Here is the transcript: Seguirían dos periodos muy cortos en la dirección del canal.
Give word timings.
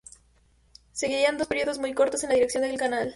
Seguirían 0.93 1.37
dos 1.37 1.45
periodos 1.47 1.77
muy 1.77 1.93
cortos 1.93 2.23
en 2.23 2.29
la 2.29 2.33
dirección 2.33 2.63
del 2.63 2.75
canal. 2.79 3.09